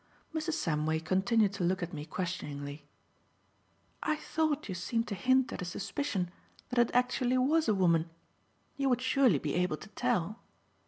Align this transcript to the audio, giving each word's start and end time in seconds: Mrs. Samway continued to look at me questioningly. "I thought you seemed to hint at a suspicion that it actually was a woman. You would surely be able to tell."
Mrs. 0.33 0.53
Samway 0.55 0.99
continued 1.05 1.53
to 1.53 1.63
look 1.63 1.83
at 1.83 1.93
me 1.93 2.05
questioningly. 2.05 2.87
"I 4.01 4.15
thought 4.15 4.67
you 4.67 4.73
seemed 4.73 5.07
to 5.09 5.13
hint 5.13 5.53
at 5.53 5.61
a 5.61 5.63
suspicion 5.65 6.31
that 6.69 6.79
it 6.79 6.95
actually 6.95 7.37
was 7.37 7.67
a 7.67 7.75
woman. 7.75 8.09
You 8.77 8.89
would 8.89 9.01
surely 9.03 9.37
be 9.37 9.53
able 9.53 9.77
to 9.77 9.89
tell." 9.89 10.39